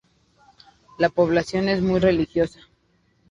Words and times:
La 0.97 1.09
población 1.09 1.69
es 1.69 1.79
muy 1.79 1.99
religiosa. 1.99 2.59